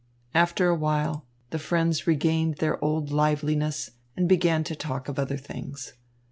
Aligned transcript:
After 0.33 0.67
a 0.67 0.75
while, 0.75 1.27
the 1.51 1.59
friends 1.59 2.07
regained 2.07 2.55
their 2.55 2.83
old 2.83 3.11
liveliness 3.11 3.91
and 4.17 4.27
began 4.27 4.63
to 4.63 4.75
talk 4.75 5.07
of 5.07 5.19
other 5.19 5.37
things. 5.37 5.93